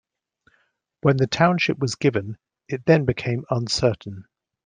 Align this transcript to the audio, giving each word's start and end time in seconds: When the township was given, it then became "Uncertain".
When 1.01 1.17
the 1.17 1.27
township 1.27 1.77
was 1.77 1.93
given, 1.93 2.39
it 2.67 2.85
then 2.85 3.05
became 3.05 3.45
"Uncertain". 3.51 4.25